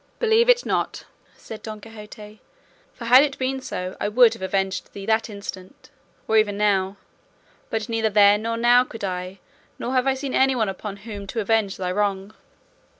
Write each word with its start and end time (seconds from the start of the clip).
"Believe 0.17 0.49
it 0.49 0.65
not," 0.65 1.03
said 1.37 1.61
Don 1.61 1.79
Quixote, 1.79 2.41
"for 2.91 3.05
had 3.05 3.21
it 3.23 3.37
been 3.37 3.61
so, 3.61 3.95
I 4.01 4.07
would 4.09 4.33
have 4.33 4.41
avenged 4.41 4.93
thee 4.93 5.05
that 5.05 5.29
instant, 5.29 5.91
or 6.27 6.37
even 6.37 6.57
now; 6.57 6.97
but 7.69 7.87
neither 7.87 8.09
then 8.09 8.41
nor 8.41 8.57
now 8.57 8.83
could 8.83 9.03
I, 9.03 9.37
nor 9.77 9.93
have 9.93 10.07
I 10.07 10.15
seen 10.15 10.33
anyone 10.33 10.69
upon 10.69 10.97
whom 11.05 11.27
to 11.27 11.39
avenge 11.39 11.77
thy 11.77 11.91
wrong." 11.91 12.33